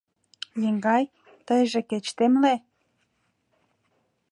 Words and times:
Еҥгай, 0.67 1.03
тыйже 1.45 1.81
кеч 1.89 2.05
темле. 2.17 2.55